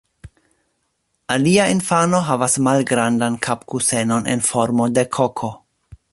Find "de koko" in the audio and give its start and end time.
4.99-5.51